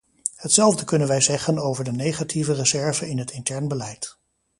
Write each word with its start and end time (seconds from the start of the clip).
Hetzelfde 0.35 0.83
kunnen 0.85 1.07
wij 1.07 1.21
zeggen 1.21 1.57
over 1.59 1.83
de 1.83 1.91
negatieve 1.91 2.53
reserve 2.53 3.09
in 3.09 3.17
het 3.17 3.31
intern 3.31 3.67
beleid. 3.67 4.17